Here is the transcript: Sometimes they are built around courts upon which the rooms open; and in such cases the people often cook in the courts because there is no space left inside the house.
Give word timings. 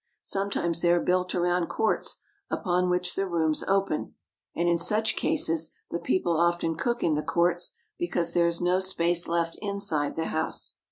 Sometimes 0.23 0.81
they 0.81 0.91
are 0.91 0.99
built 0.99 1.35
around 1.35 1.67
courts 1.67 2.17
upon 2.49 2.89
which 2.89 3.13
the 3.15 3.27
rooms 3.27 3.63
open; 3.67 4.15
and 4.55 4.67
in 4.67 4.79
such 4.79 5.15
cases 5.15 5.73
the 5.91 5.99
people 5.99 6.35
often 6.37 6.75
cook 6.75 7.03
in 7.03 7.13
the 7.13 7.21
courts 7.21 7.75
because 7.99 8.33
there 8.33 8.47
is 8.47 8.59
no 8.59 8.79
space 8.79 9.27
left 9.27 9.59
inside 9.61 10.15
the 10.15 10.25
house. 10.33 10.77